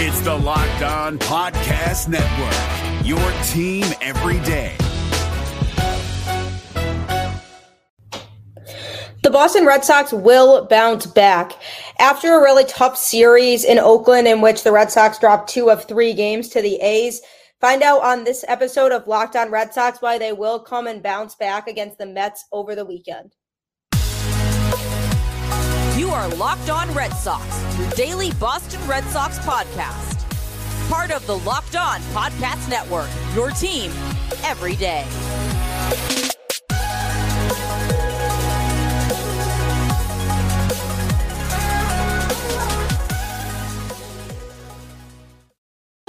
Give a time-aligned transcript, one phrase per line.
[0.00, 3.18] It's the Locked On Podcast Network, your
[3.48, 4.76] team every day.
[9.24, 11.50] The Boston Red Sox will bounce back.
[11.98, 15.84] After a really tough series in Oakland, in which the Red Sox dropped two of
[15.86, 17.20] three games to the A's,
[17.60, 21.02] find out on this episode of Locked On Red Sox why they will come and
[21.02, 23.34] bounce back against the Mets over the weekend.
[25.98, 27.44] You are Locked On Red Sox,
[27.76, 30.24] your daily Boston Red Sox podcast.
[30.88, 33.90] Part of the Locked On Podcast Network, your team
[34.44, 35.04] every day.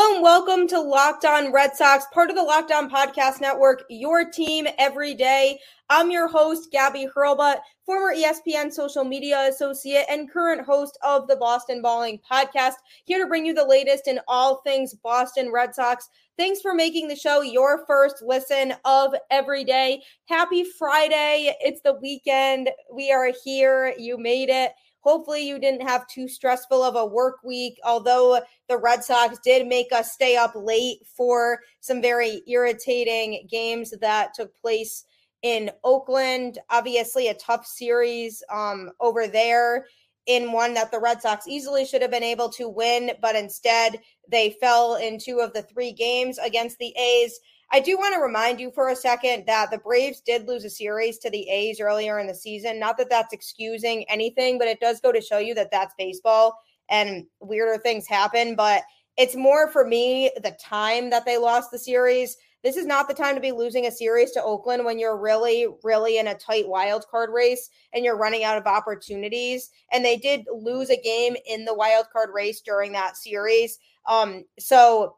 [0.02, 4.24] And welcome to Locked On Red Sox, part of the Locked On Podcast Network, your
[4.24, 5.60] team every day.
[5.90, 11.36] I'm your host, Gabby Hurlbut, former ESPN social media associate and current host of the
[11.36, 16.08] Boston Balling podcast, here to bring you the latest in all things Boston Red Sox.
[16.38, 20.02] Thanks for making the show your first listen of every day.
[20.30, 21.54] Happy Friday.
[21.60, 22.70] It's the weekend.
[22.90, 23.94] We are here.
[23.98, 24.72] You made it.
[25.02, 29.66] Hopefully, you didn't have too stressful of a work week, although the Red Sox did
[29.66, 35.06] make us stay up late for some very irritating games that took place
[35.42, 36.60] in Oakland.
[36.70, 39.86] Obviously, a tough series um, over there
[40.26, 44.00] in one that the Red Sox easily should have been able to win, but instead
[44.28, 47.40] they fell in two of the three games against the A's.
[47.72, 50.70] I do want to remind you for a second that the Braves did lose a
[50.70, 52.80] series to the A's earlier in the season.
[52.80, 56.60] Not that that's excusing anything, but it does go to show you that that's baseball
[56.90, 58.56] and weirder things happen.
[58.56, 58.82] But
[59.18, 62.38] it's more for me the time that they lost the series.
[62.64, 65.68] This is not the time to be losing a series to Oakland when you're really,
[65.84, 69.70] really in a tight wild card race and you're running out of opportunities.
[69.92, 73.78] And they did lose a game in the wild card race during that series.
[74.08, 75.18] Um, so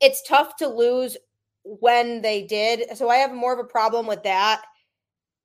[0.00, 1.16] it's tough to lose
[1.66, 2.96] when they did.
[2.96, 4.62] So I have more of a problem with that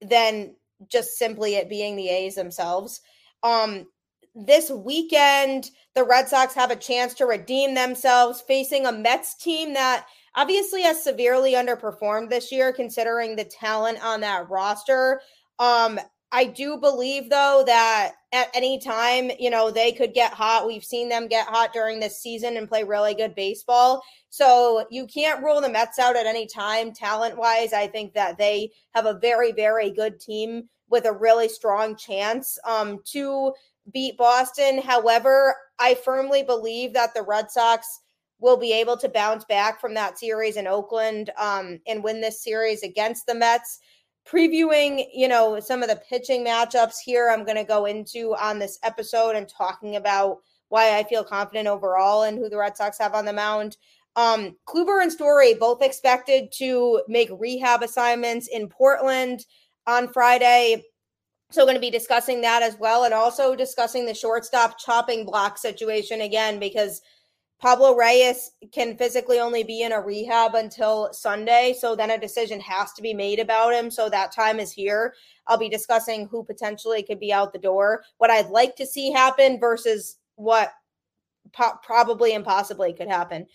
[0.02, 0.56] than
[0.88, 3.02] just simply it being the A's themselves.
[3.44, 3.88] Um,
[4.34, 9.74] this weekend, the Red Sox have a chance to redeem themselves facing a Mets team
[9.74, 10.06] that
[10.36, 15.22] obviously has severely underperformed this year, considering the talent on that roster.
[15.60, 16.00] Um,
[16.32, 20.66] I do believe though that at any time, you know, they could get hot.
[20.66, 24.02] We've seen them get hot during this season and play really good baseball.
[24.30, 26.94] So you can't rule the Mets out at any time.
[26.94, 31.50] Talent wise, I think that they have a very, very good team with a really
[31.50, 33.54] strong chance um, to
[33.92, 34.82] beat Boston.
[34.82, 37.86] However, I firmly believe that the Red Sox
[38.40, 42.44] will be able to bounce back from that series in Oakland um, and win this
[42.44, 43.80] series against the Mets
[44.28, 48.60] previewing, you know, some of the pitching matchups here I'm going to go into on
[48.60, 50.38] this episode and talking about
[50.70, 53.78] why I feel confident overall and who the Red Sox have on the mound.
[54.16, 59.46] Um, Kluber and Story both expected to make rehab assignments in Portland
[59.88, 60.84] on Friday.
[61.50, 65.58] So, going to be discussing that as well, and also discussing the shortstop chopping block
[65.58, 67.02] situation again because
[67.62, 71.76] Pablo Reyes can physically only be in a rehab until Sunday.
[71.80, 73.92] So then a decision has to be made about him.
[73.92, 75.14] So that time is here.
[75.46, 79.12] I'll be discussing who potentially could be out the door, what I'd like to see
[79.12, 80.72] happen versus what
[81.54, 83.46] po- probably and possibly could happen.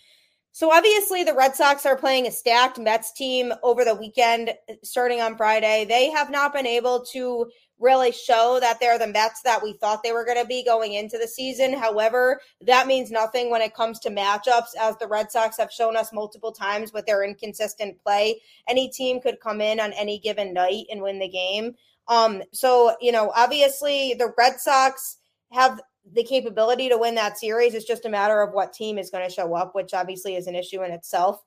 [0.52, 5.20] So obviously, the Red Sox are playing a stacked Mets team over the weekend, starting
[5.20, 5.84] on Friday.
[5.86, 10.02] They have not been able to really show that they're the Mets that we thought
[10.02, 11.72] they were going to be going into the season.
[11.72, 15.96] However, that means nothing when it comes to matchups, as the Red Sox have shown
[15.96, 18.40] us multiple times with their inconsistent play.
[18.68, 21.74] Any team could come in on any given night and win the game.
[22.08, 25.18] Um, so you know, obviously, the Red Sox
[25.52, 25.80] have
[26.12, 27.74] the capability to win that series.
[27.74, 30.46] It's just a matter of what team is going to show up, which obviously is
[30.46, 31.42] an issue in itself.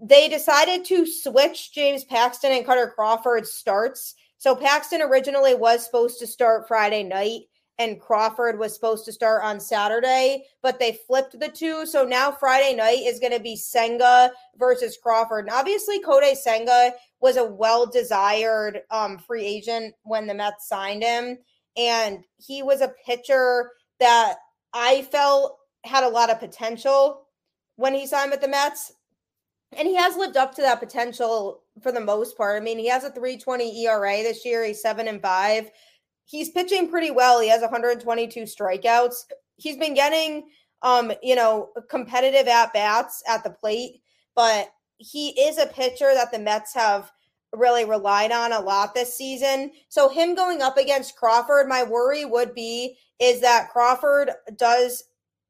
[0.00, 4.14] They decided to switch James Paxton and Kutter Crawford starts
[4.44, 7.44] so Paxton originally was supposed to start Friday night
[7.78, 11.86] and Crawford was supposed to start on Saturday, but they flipped the two.
[11.86, 15.46] So now Friday night is going to be Senga versus Crawford.
[15.46, 16.92] And obviously, Kodai Senga
[17.22, 21.38] was a well desired um, free agent when the Mets signed him.
[21.78, 24.34] And he was a pitcher that
[24.74, 27.28] I felt had a lot of potential
[27.76, 28.92] when he signed with the Mets
[29.78, 32.60] and he has lived up to that potential for the most part.
[32.60, 34.64] I mean, he has a 320 ERA this year.
[34.64, 35.70] He's seven and five.
[36.24, 37.40] He's pitching pretty well.
[37.40, 39.24] He has 122 strikeouts.
[39.56, 40.48] He's been getting,
[40.82, 44.02] um, you know, competitive at bats at the plate,
[44.34, 47.10] but he is a pitcher that the Mets have
[47.52, 49.70] really relied on a lot this season.
[49.88, 55.04] So him going up against Crawford, my worry would be is that Crawford does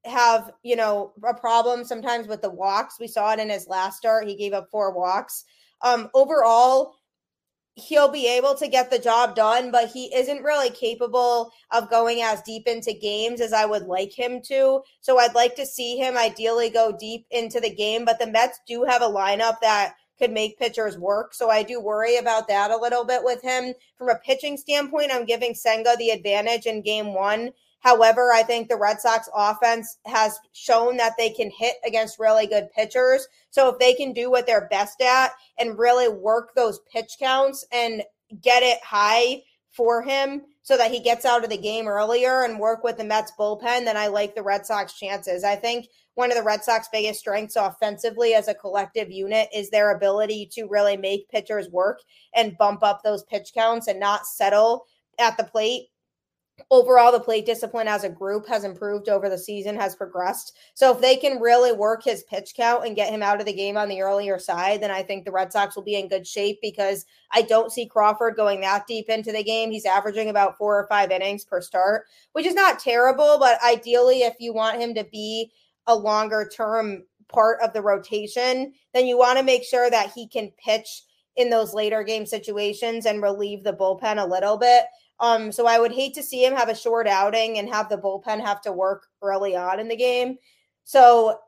[0.05, 3.01] have, you know, a problem sometimes with the walks.
[3.01, 4.29] We saw it in his last start.
[4.29, 5.45] He gave up four walks.
[5.83, 6.95] Um, overall,
[7.77, 12.23] he'll be able to get the job done, but he isn't really capable of going
[12.23, 14.83] as deep into games as I would like him to.
[15.01, 18.61] So I'd like to see him ideally go deep into the game, but the Mets
[18.67, 21.35] do have a lineup that could make pitchers work.
[21.35, 23.75] So I do worry about that a little bit with him.
[23.99, 27.51] From a pitching standpoint, I'm giving Senga the advantage in game one
[27.85, 32.47] However, I think the Red Sox offense has shown that they can hit against really
[32.47, 33.29] good pitchers.
[33.51, 37.65] So if they can do what they're best at and really work those pitch counts
[37.71, 38.03] and
[38.41, 42.59] get it high for him so that he gets out of the game earlier and
[42.59, 45.45] work with the Mets bullpen, then I like the Red Sox chances.
[45.45, 49.69] I think one of the Red Sox biggest strengths offensively as a collective unit is
[49.69, 52.01] their ability to really make pitchers work
[52.35, 54.87] and bump up those pitch counts and not settle
[55.19, 55.89] at the plate
[56.71, 60.57] overall the plate discipline as a group has improved over the season has progressed.
[60.75, 63.53] So if they can really work his pitch count and get him out of the
[63.53, 66.27] game on the earlier side then i think the red sox will be in good
[66.27, 69.71] shape because i don't see crawford going that deep into the game.
[69.71, 74.23] He's averaging about four or five innings per start which is not terrible but ideally
[74.23, 75.51] if you want him to be
[75.87, 80.29] a longer term part of the rotation then you want to make sure that he
[80.29, 81.03] can pitch
[81.37, 84.85] in those later game situations and relieve the bullpen a little bit
[85.21, 87.99] um, so I would hate to see him have a short outing and have the
[87.99, 90.39] bullpen have to work early on in the game.
[90.85, 91.39] So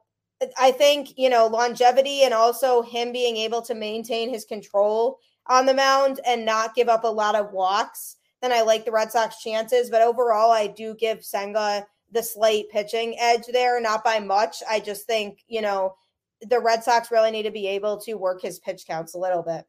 [0.59, 5.67] I think, you know, longevity and also him being able to maintain his control on
[5.67, 9.11] the mound and not give up a lot of walks, then I like the Red
[9.11, 9.91] Sox chances.
[9.91, 14.63] But overall, I do give Senga the slight pitching edge there, not by much.
[14.69, 15.97] I just think, you know,
[16.43, 19.43] the Red Sox really need to be able to work his pitch counts a little
[19.43, 19.65] bit.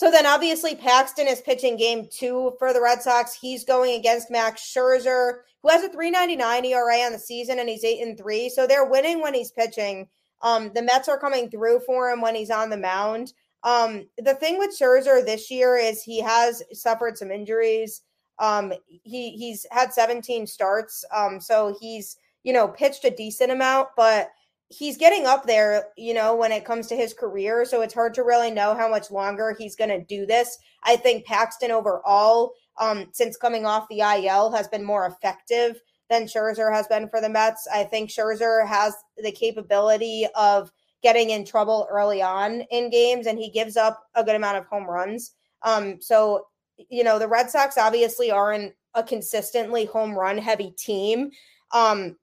[0.00, 3.34] So then obviously Paxton is pitching game two for the Red Sox.
[3.34, 7.84] He's going against Max Scherzer, who has a 399 ERA on the season and he's
[7.84, 8.48] eight and three.
[8.48, 10.08] So they're winning when he's pitching.
[10.40, 13.34] Um, the Mets are coming through for him when he's on the mound.
[13.62, 18.00] Um, the thing with Scherzer this year is he has suffered some injuries.
[18.38, 21.04] Um, he he's had 17 starts.
[21.14, 24.30] Um, so he's, you know, pitched a decent amount, but
[24.70, 27.64] he's getting up there, you know, when it comes to his career.
[27.64, 30.56] So it's hard to really know how much longer he's going to do this.
[30.84, 36.24] I think Paxton overall, um, since coming off the IL, has been more effective than
[36.24, 37.66] Scherzer has been for the Mets.
[37.72, 40.70] I think Scherzer has the capability of
[41.02, 44.66] getting in trouble early on in games, and he gives up a good amount of
[44.66, 45.32] home runs.
[45.62, 46.46] Um, so,
[46.88, 51.30] you know, the Red Sox obviously aren't a consistently home run heavy team.
[51.72, 52.16] Um,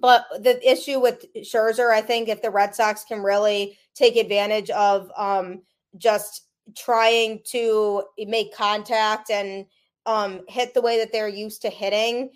[0.00, 4.70] but the issue with Scherzer, I think, if the Red Sox can really take advantage
[4.70, 5.62] of um,
[5.98, 6.46] just
[6.76, 9.66] trying to make contact and
[10.06, 12.30] um, hit the way that they're used to hitting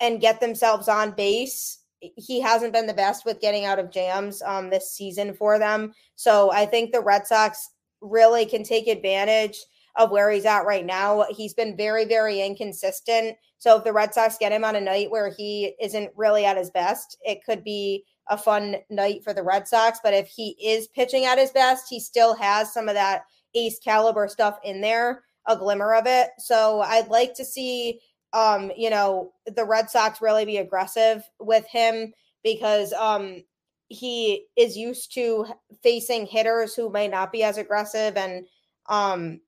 [0.00, 4.42] and get themselves on base, he hasn't been the best with getting out of jams
[4.42, 5.92] um, this season for them.
[6.16, 7.70] So I think the Red Sox
[8.00, 9.58] really can take advantage
[9.96, 11.26] of where he's at right now.
[11.30, 13.36] He's been very, very inconsistent.
[13.58, 16.56] So if the Red Sox get him on a night where he isn't really at
[16.56, 19.98] his best, it could be a fun night for the Red Sox.
[20.02, 23.78] But if he is pitching at his best, he still has some of that ace
[23.78, 26.30] caliber stuff in there, a glimmer of it.
[26.38, 28.00] So I'd like to see
[28.32, 32.12] um, you know, the Red Sox really be aggressive with him
[32.42, 33.42] because um
[33.88, 35.46] he is used to
[35.82, 38.46] facing hitters who may not be as aggressive and
[38.88, 39.40] um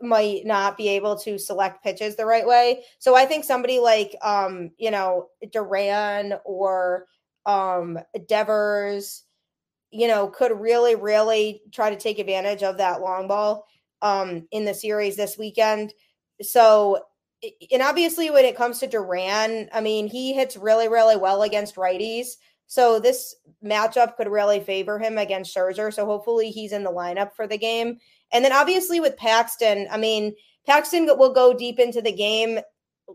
[0.00, 2.84] might not be able to select pitches the right way.
[2.98, 7.06] So I think somebody like um, you know, Duran or
[7.46, 9.24] um Devers,
[9.90, 13.66] you know, could really, really try to take advantage of that long ball
[14.02, 15.92] um in the series this weekend.
[16.42, 17.04] So
[17.72, 21.76] and obviously when it comes to Duran, I mean, he hits really, really well against
[21.76, 22.32] righties.
[22.66, 23.34] So this
[23.64, 25.92] matchup could really favor him against Scherzer.
[25.92, 27.98] So hopefully he's in the lineup for the game.
[28.32, 30.34] And then obviously with Paxton, I mean,
[30.66, 32.60] Paxton will go deep into the game.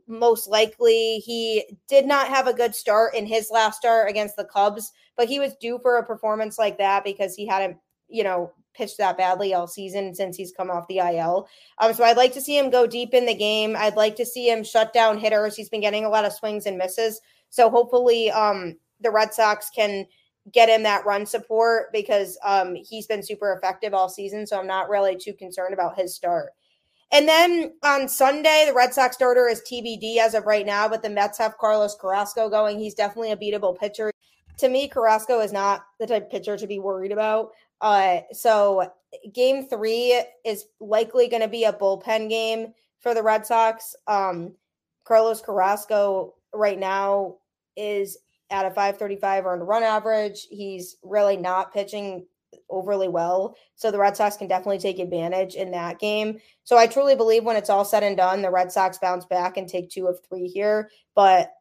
[0.07, 4.43] Most likely, he did not have a good start in his last start against the
[4.43, 7.77] Cubs, but he was due for a performance like that because he hadn't,
[8.09, 11.47] you know, pitched that badly all season since he's come off the IL.
[11.79, 13.75] Um, so I'd like to see him go deep in the game.
[13.77, 15.55] I'd like to see him shut down hitters.
[15.55, 17.21] He's been getting a lot of swings and misses.
[17.49, 20.05] So hopefully, um, the Red Sox can
[20.51, 24.45] get him that run support because um, he's been super effective all season.
[24.45, 26.51] So I'm not really too concerned about his start.
[27.11, 31.01] And then on Sunday, the Red Sox starter is TBD as of right now, but
[31.01, 32.79] the Mets have Carlos Carrasco going.
[32.79, 34.11] He's definitely a beatable pitcher.
[34.57, 37.51] To me, Carrasco is not the type of pitcher to be worried about.
[37.81, 38.91] Uh, so
[39.33, 43.95] game three is likely going to be a bullpen game for the Red Sox.
[44.07, 44.53] Um,
[45.03, 47.35] Carlos Carrasco right now
[47.75, 48.17] is
[48.49, 50.47] at a 535 earned run average.
[50.49, 52.25] He's really not pitching
[52.69, 53.55] overly well.
[53.75, 56.39] So the Red Sox can definitely take advantage in that game.
[56.63, 59.57] So I truly believe when it's all said and done, the Red Sox bounce back
[59.57, 60.89] and take two of three here.
[61.15, 61.51] But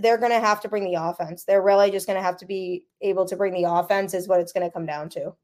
[0.00, 1.44] they're going to have to bring the offense.
[1.44, 4.40] They're really just going to have to be able to bring the offense, is what
[4.40, 5.34] it's going to come down to.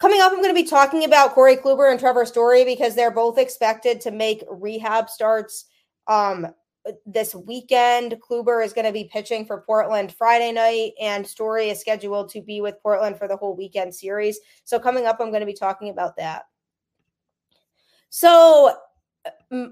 [0.00, 3.10] Coming up, I'm going to be talking about Corey Kluber and Trevor Story because they're
[3.10, 5.66] both expected to make rehab starts
[6.06, 6.46] um,
[7.06, 8.16] this weekend.
[8.20, 12.40] Kluber is going to be pitching for Portland Friday night, and Story is scheduled to
[12.40, 14.38] be with Portland for the whole weekend series.
[14.64, 16.44] So, coming up, I'm going to be talking about that.
[18.10, 18.76] So,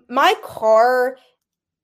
[0.09, 1.17] my car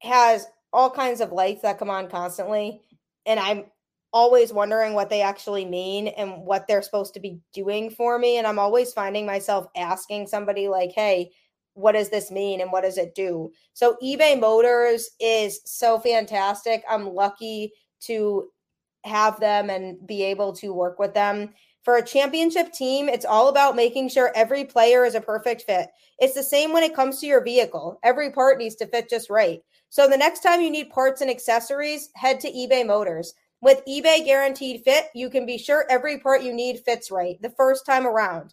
[0.01, 2.83] has all kinds of lights that come on constantly,
[3.27, 3.67] and I'm
[4.13, 8.39] always wondering what they actually mean and what they're supposed to be doing for me.
[8.39, 11.31] And I'm always finding myself asking somebody, like, hey,
[11.79, 13.53] what does this mean and what does it do?
[13.73, 16.83] So eBay Motors is so fantastic.
[16.89, 18.49] I'm lucky to
[19.05, 21.55] have them and be able to work with them.
[21.85, 25.89] For a championship team, it's all about making sure every player is a perfect fit.
[26.19, 27.99] It's the same when it comes to your vehicle.
[28.03, 29.61] Every part needs to fit just right.
[29.89, 33.33] So the next time you need parts and accessories, head to eBay Motors.
[33.61, 37.51] With eBay Guaranteed Fit, you can be sure every part you need fits right the
[37.51, 38.53] first time around.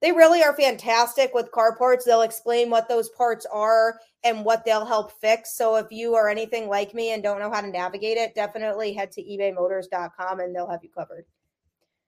[0.00, 2.04] they really are fantastic with car parts.
[2.04, 5.56] They'll explain what those parts are and what they'll help fix.
[5.56, 8.92] So if you are anything like me and don't know how to navigate it, definitely
[8.92, 11.24] head to ebaymotors.com and they'll have you covered.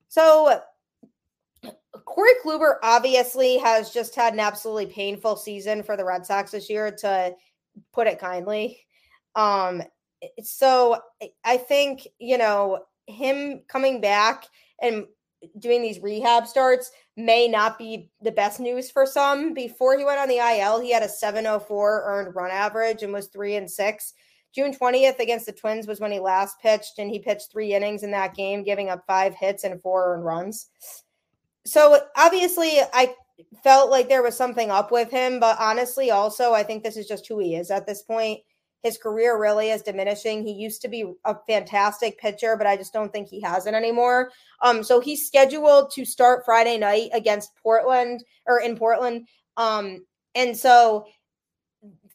[0.07, 0.61] So
[2.05, 6.69] Corey Kluber obviously has just had an absolutely painful season for the Red Sox this
[6.69, 7.33] year, to
[7.93, 8.79] put it kindly.
[9.35, 9.83] Um,
[10.41, 10.99] so
[11.43, 14.45] I think, you know, him coming back
[14.81, 15.05] and
[15.59, 19.53] doing these rehab starts may not be the best news for some.
[19.53, 23.27] Before he went on the IL, he had a 704 earned run average and was
[23.27, 24.13] 3 and 6.
[24.53, 28.03] June 20th against the Twins was when he last pitched and he pitched 3 innings
[28.03, 30.69] in that game, giving up 5 hits and 4 earned runs.
[31.65, 33.13] So obviously I
[33.63, 37.07] felt like there was something up with him, but honestly also I think this is
[37.07, 38.41] just who he is at this point
[38.83, 40.43] his career really is diminishing.
[40.43, 43.73] He used to be a fantastic pitcher, but I just don't think he has it
[43.73, 44.31] anymore.
[44.61, 49.27] Um, so he's scheduled to start Friday night against Portland or in Portland.
[49.57, 51.05] Um, and so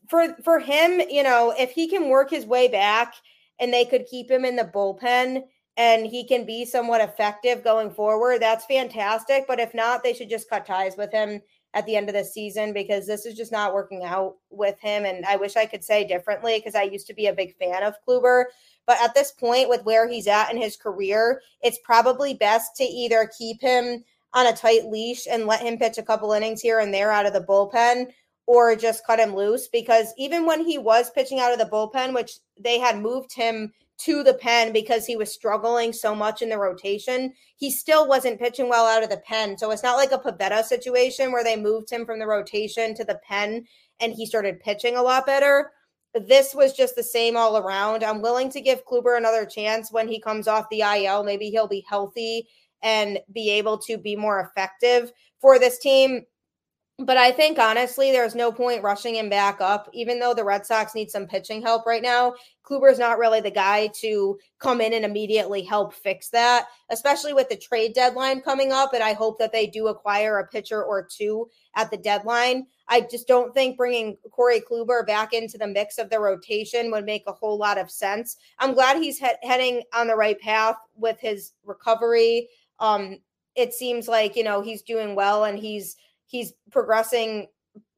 [0.09, 3.15] for for him, you know, if he can work his way back
[3.61, 5.43] and they could keep him in the bullpen
[5.77, 9.47] and he can be somewhat effective going forward, that's fantastic.
[9.47, 11.41] But if not, they should just cut ties with him
[11.77, 15.05] at the end of the season because this is just not working out with him.
[15.05, 17.83] And I wish I could say differently because I used to be a big fan
[17.83, 18.47] of Kluber.
[18.87, 22.85] But at this point, with where he's at in his career, it's probably best to
[22.85, 24.03] either keep him
[24.33, 27.27] on a tight leash and let him pitch a couple innings here and there out
[27.27, 28.07] of the bullpen
[28.47, 32.15] or just cut him loose because even when he was pitching out of the bullpen,
[32.15, 36.49] which they had moved him to the pen because he was struggling so much in
[36.49, 37.33] the rotation.
[37.57, 39.57] He still wasn't pitching well out of the pen.
[39.57, 43.05] So it's not like a Pivetta situation where they moved him from the rotation to
[43.05, 43.65] the pen
[44.01, 45.71] and he started pitching a lot better.
[46.15, 48.05] This was just the same all around.
[48.05, 51.25] I'm willing to give Kluber another chance when he comes off the IL.
[51.25, 52.49] Maybe he'll be healthy
[52.83, 56.23] and be able to be more effective for this team.
[56.99, 60.65] But I think honestly, there's no point rushing him back up, even though the Red
[60.65, 62.33] Sox need some pitching help right now.
[62.65, 67.51] Kluber's not really the guy to come in and immediately help fix that, especially with
[67.51, 68.95] the trade deadline coming up.
[68.95, 72.67] And I hope that they do acquire a pitcher or two at the deadline.
[72.89, 77.05] I just don't think bringing Corey Kluber back into the mix of the rotation would
[77.05, 78.37] make a whole lot of sense.
[78.59, 82.49] I'm glad he's he- heading on the right path with his recovery.
[82.81, 83.19] Um,
[83.55, 87.49] it seems like you know he's doing well and he's he's progressing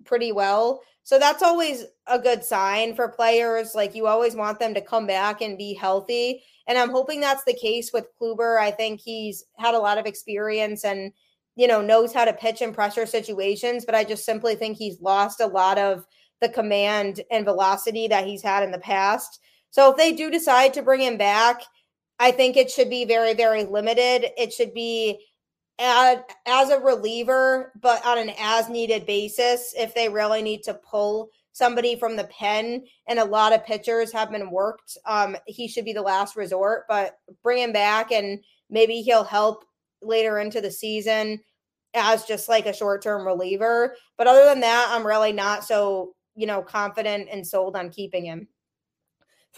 [0.05, 0.81] pretty well.
[1.03, 3.75] So that's always a good sign for players.
[3.75, 6.43] Like you always want them to come back and be healthy.
[6.67, 8.61] And I'm hoping that's the case with Kluber.
[8.61, 11.13] I think he's had a lot of experience and,
[11.57, 13.87] you know, knows how to pitch in pressure situations.
[13.87, 16.05] But I just simply think he's lost a lot of
[16.41, 19.41] the command and velocity that he's had in the past.
[19.71, 21.63] So if they do decide to bring him back,
[22.19, 24.27] I think it should be very, very limited.
[24.37, 25.19] It should be
[25.79, 30.75] as, as a reliever, but on an as needed basis if they really need to
[30.75, 34.97] pull somebody from the pen, and a lot of pitchers have been worked.
[35.07, 38.39] Um, he should be the last resort, but bring him back and
[38.71, 39.65] maybe he'll help
[40.01, 41.41] later into the season
[41.95, 43.97] as just like a short term reliever.
[44.17, 48.25] But other than that, I'm really not so, you know, confident and sold on keeping
[48.25, 48.47] him.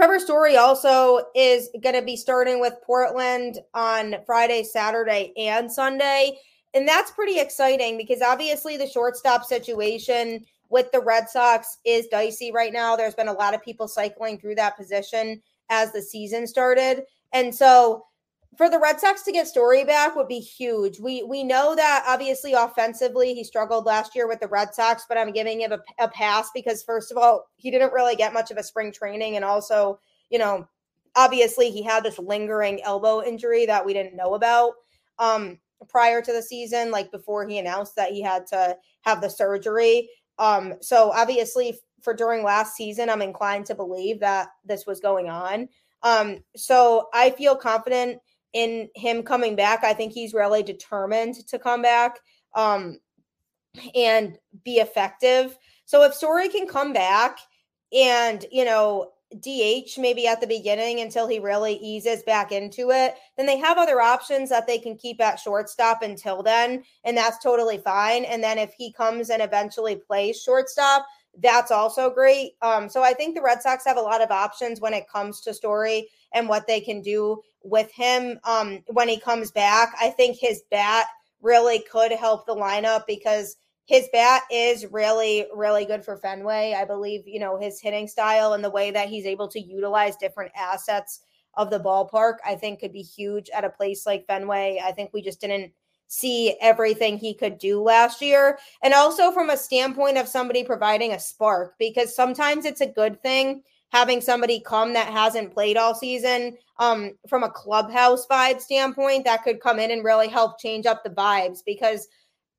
[0.00, 6.38] Trevor Story also is going to be starting with Portland on Friday, Saturday, and Sunday.
[6.72, 12.50] And that's pretty exciting because obviously the shortstop situation with the Red Sox is dicey
[12.50, 12.96] right now.
[12.96, 17.02] There's been a lot of people cycling through that position as the season started.
[17.34, 18.06] And so
[18.56, 20.98] for the Red Sox to get Story back would be huge.
[20.98, 25.16] We we know that obviously offensively he struggled last year with the Red Sox, but
[25.16, 28.50] I'm giving him a, a pass because first of all he didn't really get much
[28.50, 30.66] of a spring training, and also you know
[31.16, 34.72] obviously he had this lingering elbow injury that we didn't know about
[35.18, 39.30] um, prior to the season, like before he announced that he had to have the
[39.30, 40.08] surgery.
[40.38, 45.28] Um, so obviously for during last season, I'm inclined to believe that this was going
[45.28, 45.68] on.
[46.02, 48.20] Um, so I feel confident
[48.52, 49.84] in him coming back.
[49.84, 52.18] I think he's really determined to come back
[52.54, 52.98] um,
[53.94, 55.56] and be effective.
[55.84, 57.38] So if Story can come back
[57.92, 63.14] and, you know, DH maybe at the beginning until he really eases back into it,
[63.36, 66.82] then they have other options that they can keep at shortstop until then.
[67.04, 68.24] And that's totally fine.
[68.24, 71.06] And then if he comes and eventually plays shortstop,
[71.38, 72.52] that's also great.
[72.60, 75.40] Um, so I think the Red Sox have a lot of options when it comes
[75.42, 79.94] to Story and what they can do with him um, when he comes back.
[80.00, 81.06] I think his bat
[81.42, 86.74] really could help the lineup because his bat is really, really good for Fenway.
[86.76, 90.16] I believe, you know, his hitting style and the way that he's able to utilize
[90.16, 91.20] different assets
[91.54, 94.80] of the ballpark, I think could be huge at a place like Fenway.
[94.84, 95.72] I think we just didn't
[96.06, 98.58] see everything he could do last year.
[98.82, 103.20] And also from a standpoint of somebody providing a spark, because sometimes it's a good
[103.22, 109.24] thing having somebody come that hasn't played all season um, from a clubhouse vibe standpoint
[109.24, 112.08] that could come in and really help change up the vibes because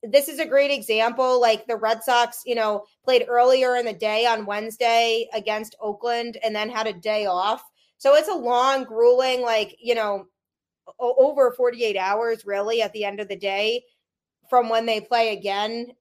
[0.03, 3.93] this is a great example like the red sox you know played earlier in the
[3.93, 7.63] day on wednesday against oakland and then had a day off.
[7.97, 10.25] So it's a long grueling like you know
[10.99, 13.83] over 48 hours really at the end of the day
[14.49, 15.93] from when they play again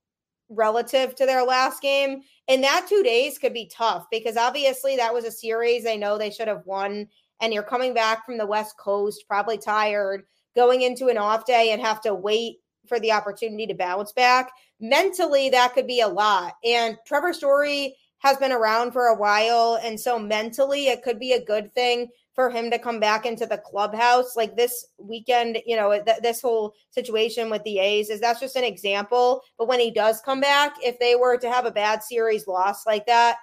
[0.50, 2.22] relative to their last game.
[2.48, 6.18] And that two days could be tough because obviously that was a series they know
[6.18, 7.08] they should have won.
[7.40, 11.70] And you're coming back from the West Coast, probably tired, going into an off day
[11.72, 14.50] and have to wait for the opportunity to bounce back.
[14.80, 16.54] Mentally, that could be a lot.
[16.64, 19.78] And Trevor Story has been around for a while.
[19.82, 23.44] And so mentally, it could be a good thing for him to come back into
[23.44, 28.20] the clubhouse like this weekend you know th- this whole situation with the a's is
[28.20, 31.66] that's just an example but when he does come back if they were to have
[31.66, 33.36] a bad series loss like that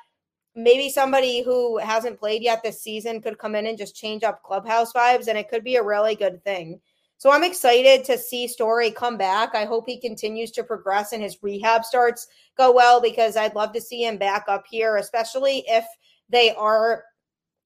[0.56, 4.42] maybe somebody who hasn't played yet this season could come in and just change up
[4.42, 6.80] clubhouse vibes and it could be a really good thing
[7.18, 11.24] so i'm excited to see story come back i hope he continues to progress and
[11.24, 12.28] his rehab starts
[12.58, 15.86] go well because i'd love to see him back up here especially if
[16.30, 17.04] they are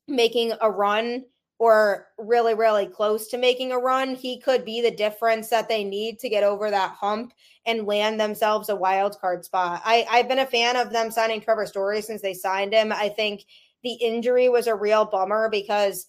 [0.08, 1.24] making a run
[1.62, 5.84] or really, really close to making a run, he could be the difference that they
[5.84, 7.34] need to get over that hump
[7.68, 9.80] and land themselves a wild card spot.
[9.86, 12.92] I, I've been a fan of them signing Trevor Story since they signed him.
[12.92, 13.46] I think
[13.84, 16.08] the injury was a real bummer because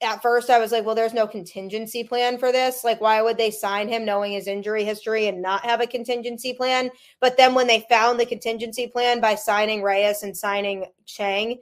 [0.00, 2.84] at first I was like, well, there's no contingency plan for this.
[2.84, 6.52] Like, why would they sign him knowing his injury history and not have a contingency
[6.52, 6.90] plan?
[7.20, 11.58] But then when they found the contingency plan by signing Reyes and signing Chang,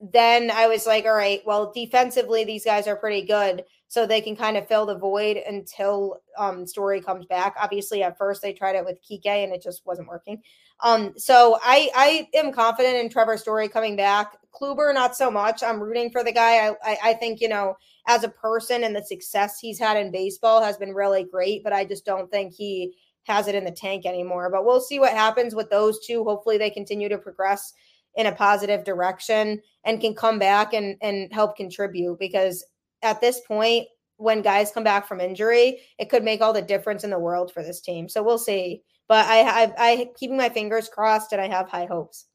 [0.00, 3.64] then I was like, all right, well, defensively, these guys are pretty good.
[3.88, 7.56] So they can kind of fill the void until um, Story comes back.
[7.60, 10.42] Obviously, at first they tried it with Kike and it just wasn't working.
[10.80, 14.36] Um, so I, I am confident in Trevor Story coming back.
[14.54, 15.62] Kluber, not so much.
[15.62, 16.68] I'm rooting for the guy.
[16.68, 20.12] I, I, I think, you know, as a person and the success he's had in
[20.12, 23.70] baseball has been really great, but I just don't think he has it in the
[23.70, 24.50] tank anymore.
[24.50, 26.24] But we'll see what happens with those two.
[26.24, 27.72] Hopefully they continue to progress
[28.14, 32.64] in a positive direction and can come back and and help contribute because
[33.02, 37.04] at this point when guys come back from injury it could make all the difference
[37.04, 40.48] in the world for this team so we'll see but i i, I keeping my
[40.48, 42.26] fingers crossed and i have high hopes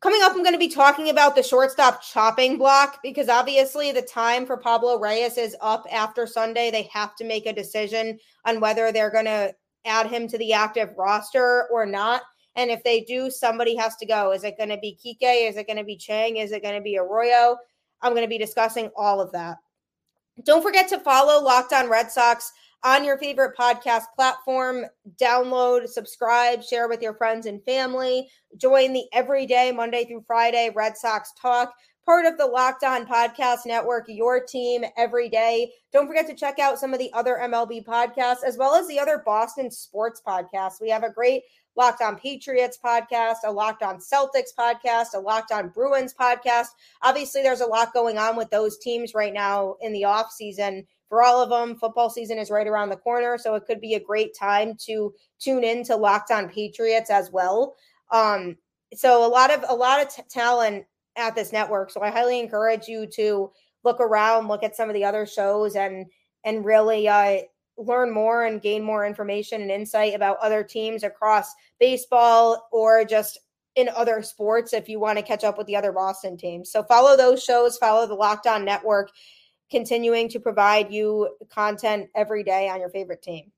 [0.00, 4.00] Coming up, I'm going to be talking about the shortstop chopping block because obviously the
[4.00, 6.70] time for Pablo Reyes is up after Sunday.
[6.70, 10.54] They have to make a decision on whether they're going to add him to the
[10.54, 12.22] active roster or not.
[12.56, 14.32] And if they do, somebody has to go.
[14.32, 15.50] Is it going to be Kike?
[15.50, 16.38] Is it going to be Chang?
[16.38, 17.58] Is it going to be Arroyo?
[18.02, 19.58] I'm going to be discussing all of that.
[20.44, 24.86] Don't forget to follow Locked On Red Sox on your favorite podcast platform.
[25.20, 28.28] Download, subscribe, share with your friends and family.
[28.56, 31.72] Join the everyday Monday through Friday Red Sox talk
[32.10, 35.70] part of the Locked On Podcast Network, your team every day.
[35.92, 38.98] Don't forget to check out some of the other MLB podcasts as well as the
[38.98, 40.80] other Boston sports podcasts.
[40.80, 41.42] We have a great
[41.80, 46.66] Locked On Patriots podcast, a Locked On Celtics podcast, a Locked On Bruins podcast.
[47.00, 50.86] Obviously, there's a lot going on with those teams right now in the off season.
[51.08, 53.94] For all of them, football season is right around the corner, so it could be
[53.94, 57.74] a great time to tune in to Locked On Patriots as well.
[58.12, 58.58] Um,
[58.92, 60.84] so a lot of a lot of t- talent
[61.16, 61.90] at this network.
[61.92, 63.52] So I highly encourage you to
[63.84, 66.04] look around, look at some of the other shows, and
[66.44, 67.38] and really uh,
[67.80, 73.38] learn more and gain more information and insight about other teams across baseball or just
[73.76, 76.70] in other sports if you want to catch up with the other Boston teams.
[76.70, 79.10] So follow those shows, follow the Locked On Network,
[79.70, 83.50] continuing to provide you content every day on your favorite team.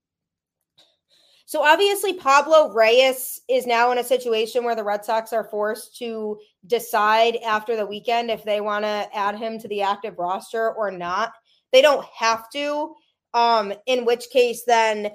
[1.47, 5.97] So obviously, Pablo Reyes is now in a situation where the Red Sox are forced
[5.99, 10.73] to decide after the weekend if they want to add him to the active roster
[10.73, 11.33] or not.
[11.73, 12.95] They don't have to.
[13.35, 15.11] Um, in which case, then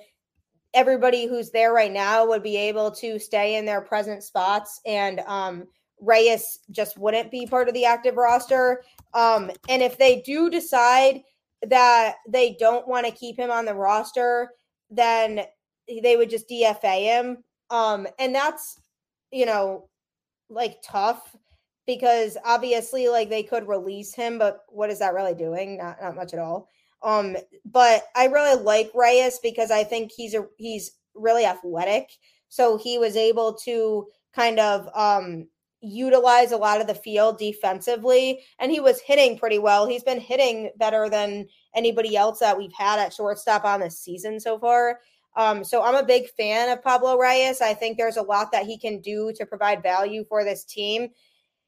[0.73, 5.19] everybody who's there right now would be able to stay in their present spots, and
[5.21, 5.65] um,
[5.99, 8.83] Reyes just wouldn't be part of the active roster.
[9.13, 11.21] Um, and if they do decide
[11.67, 14.49] that they don't want to keep him on the roster,
[14.89, 15.41] then
[16.03, 17.43] they would just DFA him.
[17.69, 18.79] Um, and that's,
[19.31, 19.89] you know,
[20.49, 21.35] like tough
[21.85, 25.77] because obviously like they could release him, but what is that really doing?
[25.77, 26.69] Not not much at all.
[27.03, 32.09] Um, but I really like Reyes because I think he's a he's really athletic.
[32.49, 35.47] So he was able to kind of um
[35.81, 39.87] utilize a lot of the field defensively and he was hitting pretty well.
[39.87, 44.39] He's been hitting better than anybody else that we've had at shortstop on this season
[44.39, 44.99] so far.
[45.35, 47.61] Um, so I'm a big fan of Pablo Reyes.
[47.61, 51.09] I think there's a lot that he can do to provide value for this team.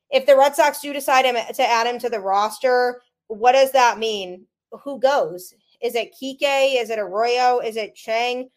[0.09, 3.99] If the Red Sox do decide to add him to the roster, what does that
[3.99, 4.47] mean?
[4.83, 5.53] Who goes?
[5.81, 6.81] Is it Kike?
[6.81, 7.59] Is it Arroyo?
[7.59, 8.49] Is it Chang?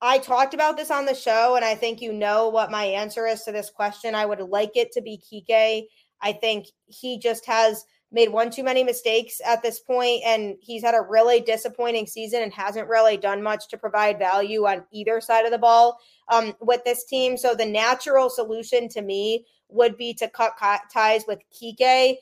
[0.00, 3.26] I talked about this on the show, and I think you know what my answer
[3.26, 4.14] is to this question.
[4.14, 5.86] I would like it to be Kike.
[6.20, 10.82] I think he just has made one too many mistakes at this point and he's
[10.82, 15.20] had a really disappointing season and hasn't really done much to provide value on either
[15.20, 15.98] side of the ball
[16.30, 20.52] um, with this team so the natural solution to me would be to cut
[20.92, 22.16] ties with Kike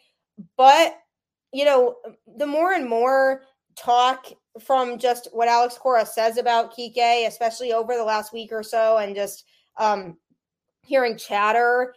[0.56, 0.96] but
[1.54, 1.96] you know
[2.36, 3.42] the more and more
[3.76, 4.26] talk
[4.60, 8.98] from just what Alex Cora says about Kike especially over the last week or so
[8.98, 9.44] and just
[9.78, 10.16] um,
[10.82, 11.94] hearing chatter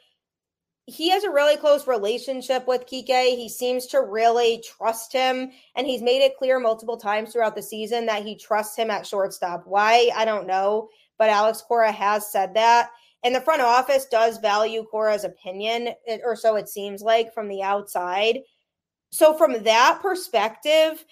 [0.87, 3.35] he has a really close relationship with Kike.
[3.35, 7.61] He seems to really trust him, and he's made it clear multiple times throughout the
[7.61, 9.63] season that he trusts him at shortstop.
[9.65, 10.09] Why?
[10.15, 12.89] I don't know, but Alex Cora has said that.
[13.23, 15.89] And the front office does value Cora's opinion,
[16.23, 18.39] or so it seems like from the outside.
[19.11, 21.03] So, from that perspective,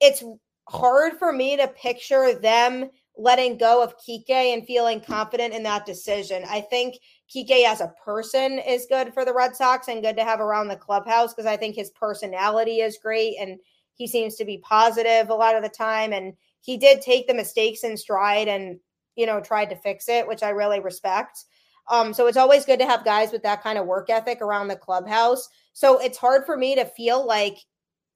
[0.00, 0.22] it's
[0.68, 5.84] hard for me to picture them letting go of Kike and feeling confident in that
[5.84, 6.42] decision.
[6.48, 6.96] I think
[7.34, 10.68] Kike as a person is good for the Red Sox and good to have around
[10.68, 13.58] the clubhouse because I think his personality is great and
[13.94, 16.12] he seems to be positive a lot of the time.
[16.12, 18.78] And he did take the mistakes in stride and,
[19.16, 21.44] you know, tried to fix it, which I really respect.
[21.88, 24.68] Um, so it's always good to have guys with that kind of work ethic around
[24.68, 25.48] the clubhouse.
[25.72, 27.56] So it's hard for me to feel like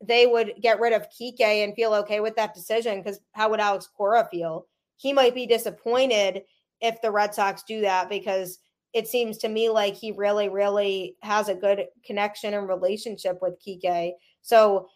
[0.02, 3.60] they would get rid of Kike and feel okay with that decision because how would
[3.60, 4.66] Alex Cora feel?
[4.96, 6.42] he might be disappointed
[6.80, 8.58] if the Red Sox do that because
[8.92, 13.58] it seems to me like he really, really has a good connection and relationship with
[13.66, 14.12] Kike.
[14.42, 14.88] So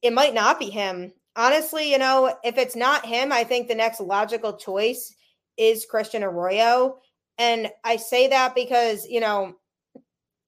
[0.00, 1.12] it might not be him.
[1.36, 5.14] Honestly, you know, if it's not him, I think the next logical choice
[5.56, 6.98] is Christian Arroyo.
[7.38, 9.54] And I say that because, you know,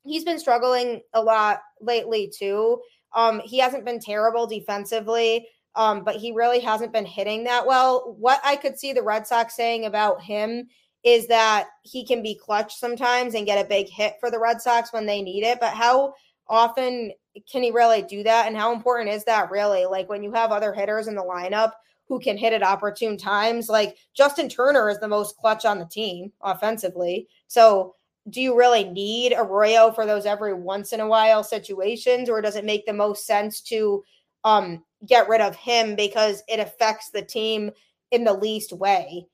[0.04, 2.80] he's been struggling a lot lately too.
[3.14, 8.14] Um, he hasn't been terrible defensively um, but he really hasn't been hitting that well.
[8.18, 10.68] What I could see the Red Sox saying about him
[11.02, 14.62] is that he can be clutch sometimes and get a big hit for the Red
[14.62, 15.58] Sox when they need it.
[15.60, 16.14] But how
[16.48, 17.12] often
[17.50, 18.46] can he really do that?
[18.46, 19.84] And how important is that really?
[19.84, 21.72] Like when you have other hitters in the lineup
[22.08, 25.86] who can hit at opportune times, like Justin Turner is the most clutch on the
[25.86, 27.28] team offensively.
[27.48, 27.94] So
[28.30, 32.56] do you really need Arroyo for those every once in a while situations, or does
[32.56, 34.02] it make the most sense to
[34.44, 37.70] um get rid of him because it affects the team
[38.10, 39.26] in the least way.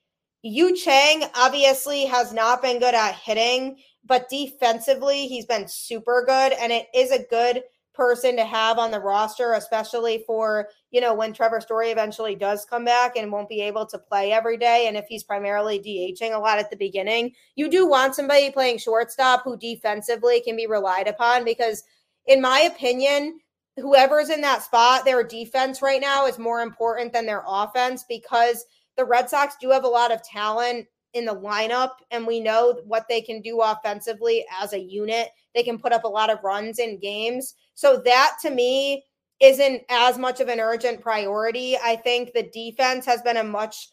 [0.42, 6.52] Yu Chang obviously has not been good at hitting, but defensively, he's been super good.
[6.52, 7.62] And it is a good
[8.00, 12.64] person to have on the roster, especially for, you know, when Trevor Story eventually does
[12.64, 14.86] come back and won't be able to play every day.
[14.88, 18.78] And if he's primarily DHing a lot at the beginning, you do want somebody playing
[18.78, 21.82] shortstop who defensively can be relied upon because,
[22.24, 23.38] in my opinion,
[23.76, 28.64] whoever's in that spot, their defense right now is more important than their offense because
[28.96, 32.81] the Red Sox do have a lot of talent in the lineup and we know
[32.85, 35.29] what they can do offensively as a unit.
[35.55, 37.55] They can put up a lot of runs in games.
[37.75, 39.05] So that to me
[39.40, 41.77] isn't as much of an urgent priority.
[41.83, 43.88] I think the defense has been a much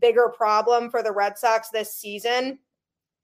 [0.00, 2.58] bigger problem for the Red Sox this season.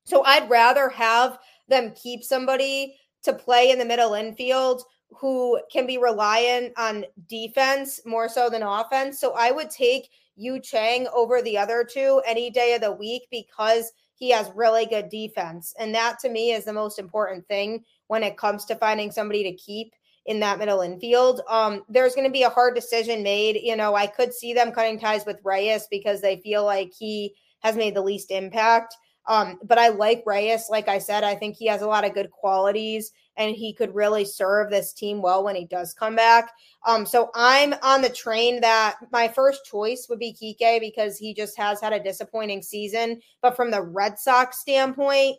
[0.05, 5.87] So I'd rather have them keep somebody to play in the middle infield who can
[5.87, 9.21] be reliant on defense more so than offense.
[9.21, 13.23] So I would take Yu Chang over the other two any day of the week
[13.31, 15.75] because he has really good defense.
[15.79, 19.43] And that to me is the most important thing when it comes to finding somebody
[19.45, 19.93] to keep
[20.27, 21.41] in that middle infield.
[21.49, 23.61] Um, there's going to be a hard decision made.
[23.63, 27.35] You know, I could see them cutting ties with Reyes because they feel like he
[27.61, 28.97] has made the least impact.
[29.29, 30.67] Um, but I like Reyes.
[30.71, 33.95] Like I said, I think he has a lot of good qualities and he could
[33.95, 36.53] really serve this team well when he does come back.
[36.87, 41.35] Um, so I'm on the train that my first choice would be Kike because he
[41.35, 43.21] just has had a disappointing season.
[43.43, 45.37] But from the Red Sox standpoint,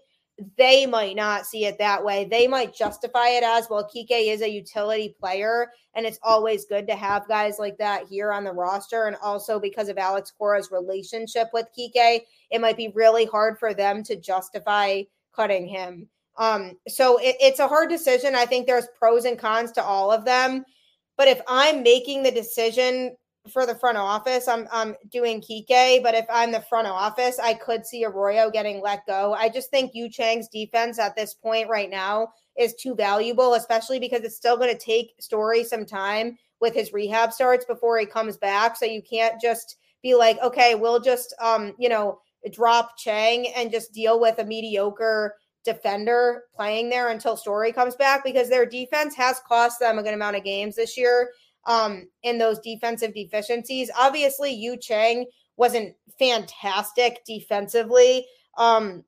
[0.55, 2.25] they might not see it that way.
[2.25, 3.89] They might justify it as well.
[3.89, 8.31] Kike is a utility player, and it's always good to have guys like that here
[8.31, 9.05] on the roster.
[9.05, 13.73] And also because of Alex Cora's relationship with Kike, it might be really hard for
[13.73, 15.01] them to justify
[15.35, 16.07] cutting him.
[16.37, 18.35] Um, so it, it's a hard decision.
[18.35, 20.63] I think there's pros and cons to all of them.
[21.17, 23.15] But if I'm making the decision
[23.51, 26.03] for the front office, I'm I'm doing Kike.
[26.03, 29.33] But if I'm the front office, I could see Arroyo getting let go.
[29.33, 33.99] I just think Yu Chang's defense at this point right now is too valuable, especially
[33.99, 38.05] because it's still going to take Story some time with his rehab starts before he
[38.05, 38.75] comes back.
[38.75, 42.19] So you can't just be like, okay, we'll just um, you know,
[42.51, 48.23] drop Chang and just deal with a mediocre defender playing there until Story comes back
[48.23, 51.31] because their defense has cost them a good amount of games this year
[51.65, 53.91] um, in those defensive deficiencies.
[53.97, 55.25] Obviously, Yu Chang
[55.57, 58.25] wasn't fantastic defensively
[58.57, 59.03] um,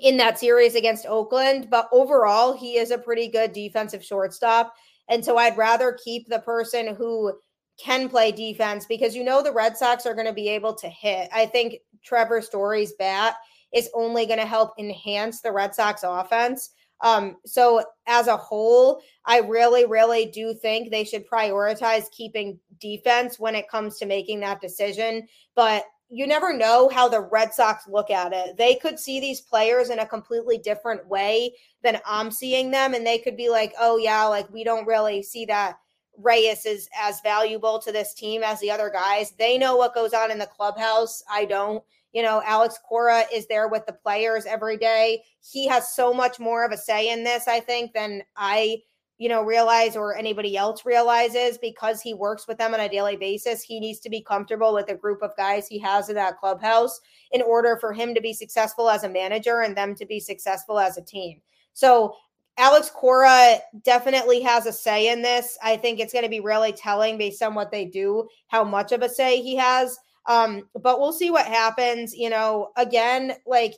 [0.00, 4.74] in that series against Oakland, but overall, he is a pretty good defensive shortstop.
[5.08, 7.34] And so I'd rather keep the person who
[7.78, 10.88] can play defense because you know the Red Sox are going to be able to
[10.88, 11.28] hit.
[11.32, 13.36] I think Trevor Story's bat
[13.72, 16.70] is only going to help enhance the Red Sox offense.
[17.02, 23.38] Um, so as a whole, I really, really do think they should prioritize keeping defense
[23.38, 25.26] when it comes to making that decision.
[25.56, 28.56] But you never know how the Red Sox look at it.
[28.56, 32.94] They could see these players in a completely different way than I'm seeing them.
[32.94, 35.78] And they could be like, oh, yeah, like we don't really see that
[36.18, 39.32] Reyes is as valuable to this team as the other guys.
[39.38, 41.22] They know what goes on in the clubhouse.
[41.30, 41.82] I don't.
[42.12, 45.22] You know, Alex Cora is there with the players every day.
[45.40, 48.78] He has so much more of a say in this, I think, than I,
[49.18, 53.16] you know, realize or anybody else realizes because he works with them on a daily
[53.16, 53.62] basis.
[53.62, 57.00] He needs to be comfortable with the group of guys he has in that clubhouse
[57.30, 60.78] in order for him to be successful as a manager and them to be successful
[60.78, 61.40] as a team.
[61.72, 62.14] So
[62.58, 65.56] Alex Cora definitely has a say in this.
[65.62, 68.92] I think it's going to be really telling based on what they do, how much
[68.92, 69.98] of a say he has.
[70.26, 72.14] Um, but we'll see what happens.
[72.14, 73.74] You know, again, like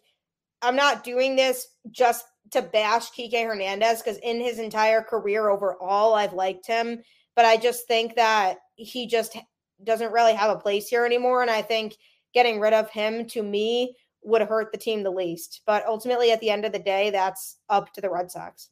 [0.63, 6.15] I'm not doing this just to bash Kike Hernandez because in his entire career overall,
[6.15, 7.03] I've liked him.
[7.37, 9.37] But I just think that he just
[9.83, 11.43] doesn't really have a place here anymore.
[11.43, 11.97] And I think
[12.33, 15.63] getting rid of him to me would hurt the team the least.
[15.67, 18.71] But ultimately, at the end of the day, that's up to the Red Sox.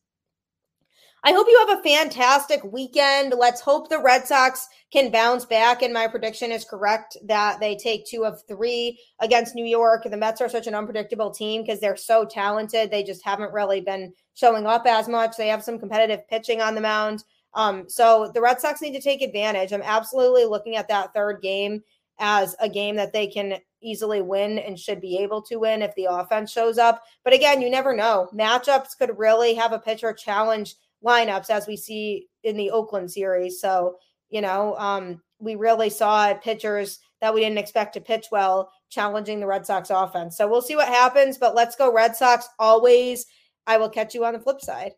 [1.25, 3.35] I hope you have a fantastic weekend.
[3.39, 5.83] Let's hope the Red Sox can bounce back.
[5.83, 10.03] And my prediction is correct that they take two of three against New York.
[10.03, 12.91] The Mets are such an unpredictable team because they're so talented.
[12.91, 15.37] They just haven't really been showing up as much.
[15.37, 17.23] They have some competitive pitching on the mound.
[17.55, 19.73] Um, so the Red Sox need to take advantage.
[19.73, 21.85] I'm absolutely looking at that third game
[22.19, 25.95] as a game that they can easily win and should be able to win if
[25.95, 27.03] the offense shows up.
[27.23, 28.29] But again, you never know.
[28.35, 33.61] Matchups could really have a pitcher challenge lineups as we see in the Oakland series.
[33.61, 33.97] So,
[34.31, 39.41] you know, um, we really saw pitchers that we didn't expect to pitch well challenging
[39.41, 40.37] the Red Sox offense.
[40.37, 43.27] So we'll see what happens, but let's go Red Sox always.
[43.67, 44.93] I will catch you on the flip side.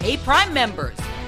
[0.00, 0.98] Hey, Prime members,